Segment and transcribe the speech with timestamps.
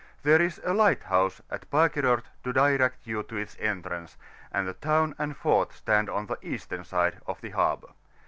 [0.23, 4.17] There is a lighthouse at Pakerort to direct you to its entrance,
[4.51, 7.89] and the town and fort stand on the eastern side of the harbour.